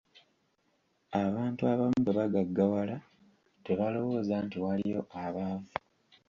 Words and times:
Abantu 1.23 1.61
abamu 1.71 1.97
bwe 2.01 2.13
bagaggawala 2.19 2.97
tebalowooza 3.65 4.35
nti 4.45 4.57
waliyo 4.63 5.01
abaavu. 5.23 5.71